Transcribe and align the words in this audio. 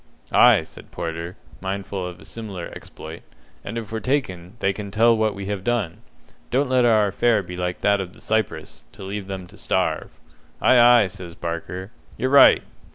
"Ay," 0.31 0.63
said 0.63 0.89
Porter, 0.89 1.37
mindful 1.61 2.07
of 2.07 2.19
a 2.19 2.25
similar 2.25 2.71
exploit, 2.75 3.21
"and 3.63 3.77
if 3.77 3.91
we're 3.91 3.99
taken, 3.99 4.55
they 4.57 4.73
can 4.73 4.89
tell 4.89 5.15
what 5.15 5.35
we 5.35 5.45
have 5.45 5.63
done. 5.63 5.97
Don't 6.49 6.69
let 6.71 6.85
our 6.85 7.05
affair 7.05 7.43
be 7.43 7.55
like 7.55 7.81
that 7.81 8.01
of 8.01 8.13
the 8.13 8.19
Cypress, 8.21 8.83
to 8.93 9.03
leave 9.03 9.27
them 9.27 9.45
to 9.45 9.57
starve." 9.57 10.09
"Ay, 10.59 11.03
ay," 11.03 11.05
says 11.05 11.35
Barker, 11.35 11.91
"you're 12.17 12.31
right! 12.31 12.63